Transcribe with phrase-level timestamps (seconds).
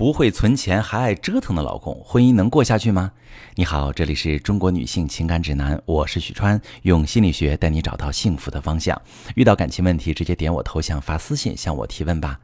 [0.00, 3.12] 不会存钱还爱折腾的老公，婚姻能过下去吗？
[3.56, 8.98] 你好，这里是中国女性情感指南，我是许川，用心理学带你找到幸福的方向。
[9.34, 12.40] 遇到感情问题，直接点我头像发私信向我提问吧。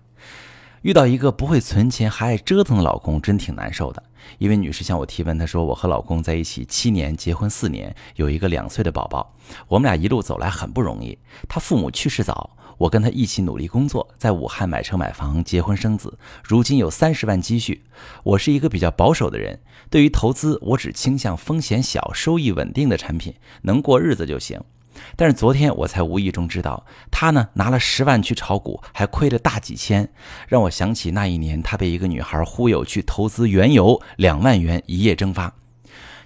[0.82, 4.02] 遇到一个不会存钱还爱折腾的老公，真挺难受的。
[4.36, 9.34] 一位女士向我提问，她说：“我和老公在一起七年，结婚四年，有一个两岁的宝宝。
[9.66, 11.16] 我们俩一路走来很不容易，
[11.48, 17.84] 他父母去世早。”我跟他一起努力工作，在武汉买车买房、结婚生子，如今有三十万积蓄。
[18.22, 24.60] 我是一个比较保守的人，对于投资，我只倾向风险小、收益稳定的产品，能过日子就行。
[25.14, 30.10] 但是昨天我才无意中知道，他呢拿了十万去炒股，还亏了大几千，
[30.48, 35.54] 让我想起那一年他被一个女孩忽悠去投资原油，两万元一夜蒸发。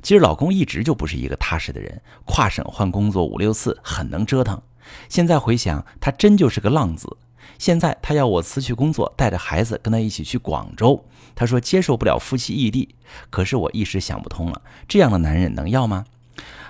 [0.03, 4.61] 其实老公一直就不是一个踏实的人，跨省换工作五六次，很能折腾。
[5.09, 7.17] 现在回想，他真就是个浪子。
[7.59, 11.05] 现在他要我辞去工作，带着孩子跟他一起去广州。
[11.35, 12.95] 他说接受不了夫妻异地，
[13.29, 16.05] 可是我一时想不通了，这样的男人能要吗？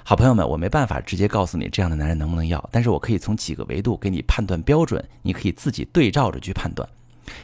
[0.02, 6.88] 好朋友们，我没办法直接告诉你这样的男人能不能要，但是我可以从几个维度给你判断标准，你可以自己对照着去判断。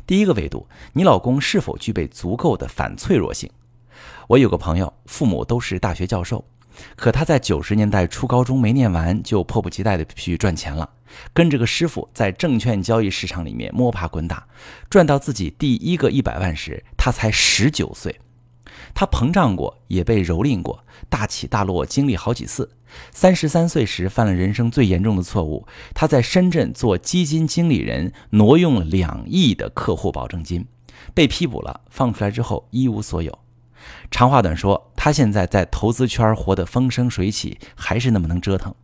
[0.07, 3.49] 第一个维度，你老公是否具备足够的反脆弱性？
[4.27, 6.45] 我有个朋友，父母都是大学教授。
[6.95, 10.91] 可他在九十年代初高中没念完，就迫不及待地去赚钱了，
[11.33, 14.47] 跟着个师傅在证券交易市场里面摸爬滚打，
[14.91, 18.21] 赚到自己第一个一百万时，他才十九岁。
[18.95, 22.71] 他膨胀过，也被蹂躏过，大起大落经历好几次。
[23.11, 30.67] 三十三岁时犯了人生最严重的错误，他在深圳做基金经理人，挪用了两亿的客户保证金，
[31.15, 33.39] 被批捕了，放出来之后一无所有。
[34.11, 38.75] 长话短说，他现在在投资圈活得风生水起，还是那么能折腾。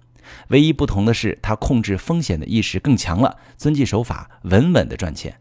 [0.50, 5.36] 唯一不同的是，他控制风险的意识更强了，遵纪守法，稳稳的赚钱。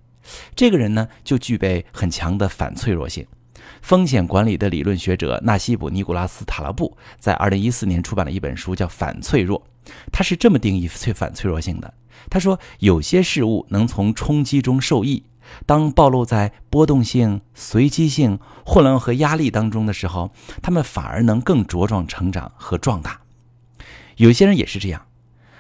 [0.56, 3.28] 这个人呢，就具备很强的反脆弱性。
[3.84, 9.62] 风险管理的理论学者纳西卜尼古拉斯塔拉布在二零一四年出版了一本书，叫《反脆弱》。
[10.12, 11.94] 他是这么定义脆反脆弱性的：
[12.28, 15.26] 他说，有些事物能从冲击中受益。
[15.66, 20.32] 当暴露在波动性、随机性、混乱和压力当中的时候，
[20.62, 23.22] 他们反而能更茁壮成长和壮大。
[24.18, 25.08] 有些人也是这样，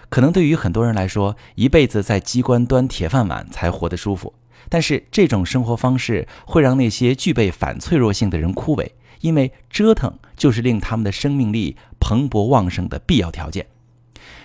[0.09, 4.33] 可能对于很多人来说，一辈子在机关端铁饭碗才活得舒服。
[4.69, 8.91] 但是这种生活方式会让那些具备反脆弱性的人枯萎，
[9.21, 13.65] 因为折腾就是令他们的生命力蓬勃旺盛的必要条件。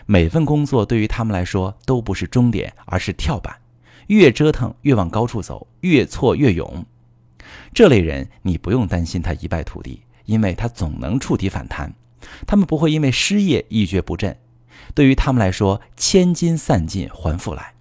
[0.06, 3.56] 每份工作对于他们来说都不是终点，而是跳板。
[4.06, 6.84] 越折腾越往高处走，越挫越勇。
[7.72, 11.93] 这类人你不用担心他一败涂地，因为他总能触底反弹。
[12.47, 14.37] 他们不会因为失业一蹶不振。
[14.94, 17.75] 对于他们来说，千金散尽还复来。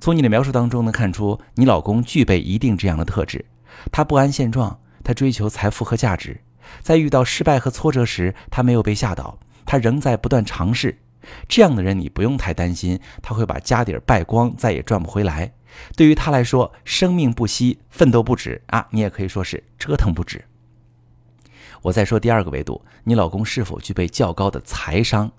[0.00, 3.44] 从你的描述当中能看出，你老公具备一定这样的特质。
[3.90, 6.40] 他不安现状，他追求财富和价值。
[6.80, 10.98] 在遇到失败和挫折时，他没有被吓倒，他仍在不断尝试。
[11.48, 15.52] 这样的人，你不用太担心，他会把家底儿败光，再也赚不回来。
[15.96, 18.86] 对于他来说，生命不息，奋斗不止啊！
[18.90, 20.44] 你也可以说是折腾不止。
[21.82, 25.32] 我再说第二个维度，你老公是否具备较高的财商？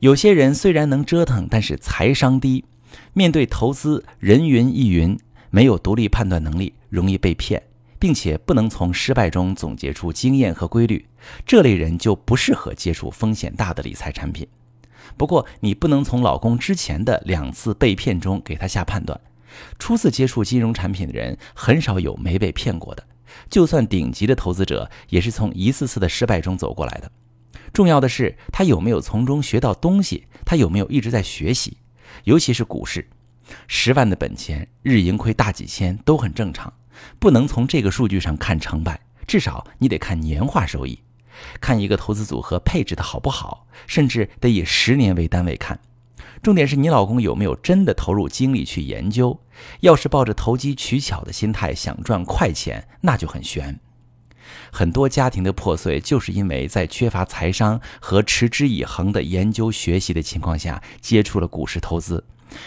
[0.00, 2.64] 有些人虽然能折腾，但是财商低，
[3.12, 5.18] 面对投资人云亦云，
[5.50, 7.62] 没有独立判断能力，容易被骗，
[7.98, 11.06] 并且不能从失败中总结出经验和规律。
[11.46, 14.46] 这类人就不适合接触风险大的理财产品。
[15.16, 19.20] 不过，你不能从老公之前的两次被骗中给他下判断。
[19.78, 23.04] 初次接触金融产品的人，很少有没被骗过的。
[23.48, 27.10] 就算顶级的投资者，也是从一次次的失败中走过来的。
[27.72, 31.78] 重要的是，他有没有从中学到东西，他有没有一直在学习。
[32.24, 33.08] 尤其是股市，
[33.66, 36.72] 十万的本钱日盈亏大几千都很正常，
[37.18, 41.00] 不能从这个数据上看成败，至少你得看年化收益。
[41.60, 45.78] 看一个投资组合配置的好不好，甚至得以十年为单位看。
[46.42, 49.40] 重点是你老公有没有真的投入精力去研究。
[49.80, 53.78] 要是抱着投机取巧的心态想赚快钱，那就很悬。
[54.70, 62.24] 很多家庭的破碎，就是因为在缺乏财商和持之以恒的研究学习的情况下，接触了股市投资，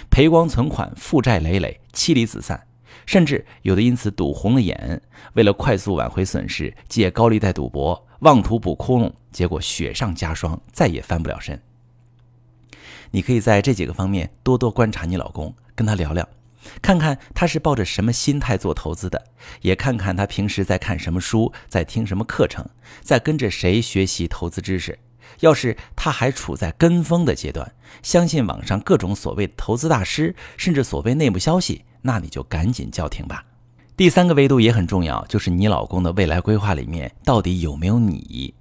[0.10, 2.67] 赔光存款，负债累累，妻离子散。
[3.06, 5.02] 甚至有的因此赌红了眼，
[5.34, 11.62] 为了快速挽回损失，借高利贷赌博，妄图补窟窿，结果雪上加霜，再也翻不了身。
[13.12, 16.28] 你可以在这几个方面多多观察你老公，跟他聊聊，
[16.82, 19.28] 看看他是抱着什么心态做投资的，
[19.62, 22.68] 也看看他平时在看什么书，在听什么课程，
[23.02, 25.00] 在跟着谁学习投资知识。
[25.40, 31.84] 要是他还处在跟风的阶段，相信网上各种所谓投资大师，甚至所谓内幕消息。
[32.02, 33.44] 那你就赶紧叫停吧。
[33.98, 38.54] 第三个维度也很重要，就是你老公的未来规划里面到底有没有你？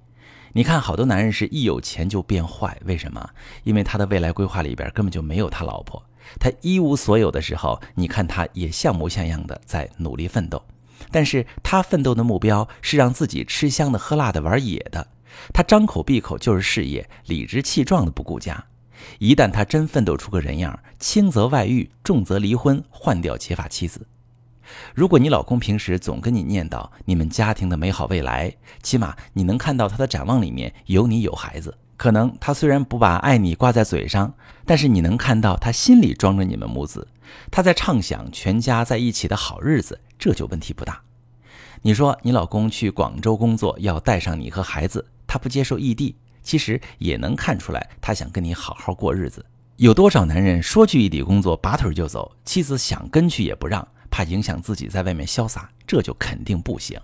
[0.53, 3.29] 你看，好多男人是一有钱就变坏，为什么？
[3.63, 6.03] 因为他的未来规划里边根本就没有他老婆。
[6.39, 10.61] 他一无所有的时候，你看他也像模像样的在努力奋斗，
[11.11, 15.07] 但是他奋斗的目标是让自己吃香的喝辣的玩野的，
[15.53, 18.65] 他张口闭口就是事业，理直气壮的不顾家。
[19.19, 24.07] 一旦他真奋斗出个人样，轻则外遇，重则离婚，换掉结发妻子。
[24.93, 28.53] 如果你老公平时总跟你念叨你们家庭的美好未来，
[28.83, 31.77] 起码你能看到他的展望里面有你有孩子。
[31.95, 34.33] 可能他虽然不把爱你挂在嘴上，
[34.65, 37.07] 但是你能看到他心里装着你们母子，
[37.49, 41.01] 他在畅想全家在一起的好日子，这就问题不大。
[41.81, 49.45] 你说你老公去广州工作要带上你和孩子，他不接受异地，其实也能看出来他想跟你好好过日子。
[49.75, 56.99] 有多少男人说去异地工作拔腿就走，妻子想跟去也不让，怕影响自己在外面潇洒，这就肯定不行。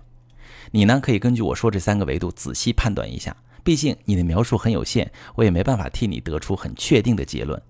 [0.72, 3.36] 你呢，可以根据我说这三个维度仔细判断一下。
[3.62, 7.62] 毕竟你的描述很有限，我也没办法替你得出很确定的结论。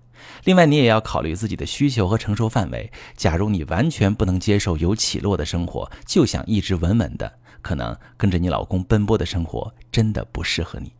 [0.43, 2.91] 另外，你也要考虑自己的需求和承受范围。
[3.15, 10.91] 假如你完全不能接受有起落的生活，就想一直稳稳的，可能跟着你老公奔波的生活真的不适合你。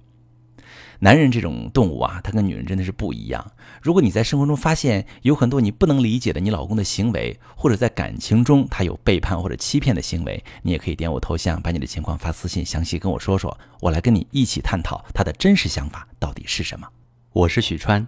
[0.99, 3.51] 男人这种动物啊，他跟女人真的是不一样。
[3.81, 16.87] 如果你在生活中发现有很多你不能理解的你老公的行为，或者在感情中他有背叛或者欺骗的行为，你也可以点我头像，把你的情况发私信，详细跟我说说，我来跟你一起探讨他的真实想法到底是什么。
[17.33, 18.07] 我是许川，